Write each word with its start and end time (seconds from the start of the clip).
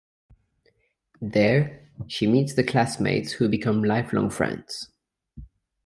There, 1.21 1.87
she 2.07 2.25
meets 2.25 2.55
the 2.55 2.63
classmates 2.63 3.33
who 3.33 3.47
become 3.47 3.83
lifelong 3.83 4.31
friends. 4.31 4.89